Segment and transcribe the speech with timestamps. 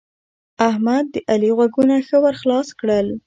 [0.69, 3.07] احمد؛ د علي غوږونه ښه ور خلاص کړل.